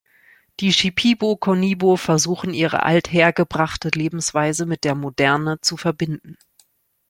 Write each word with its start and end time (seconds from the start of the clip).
Die 0.59 0.73
Shipibo-Conibo 0.73 1.95
versuchen 1.95 2.55
ihre 2.55 2.81
althergebrachte 2.81 3.91
Lebensweise 3.93 4.65
mit 4.65 4.83
der 4.83 4.95
Moderne 4.95 5.61
zu 5.61 5.77
verbinden. 5.77 6.39